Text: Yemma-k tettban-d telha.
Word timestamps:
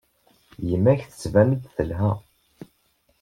Yemma-k 0.69 1.01
tettban-d 1.03 1.61
telha. 1.75 2.11